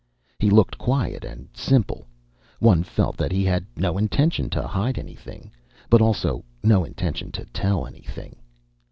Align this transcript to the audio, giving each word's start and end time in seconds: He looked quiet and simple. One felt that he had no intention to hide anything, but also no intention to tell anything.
He 0.39 0.49
looked 0.49 0.79
quiet 0.79 1.23
and 1.23 1.47
simple. 1.53 2.07
One 2.57 2.81
felt 2.81 3.17
that 3.17 3.31
he 3.31 3.45
had 3.45 3.67
no 3.77 3.99
intention 3.99 4.49
to 4.49 4.65
hide 4.65 4.97
anything, 4.97 5.51
but 5.91 6.01
also 6.01 6.43
no 6.63 6.83
intention 6.83 7.31
to 7.33 7.45
tell 7.53 7.85
anything. 7.85 8.37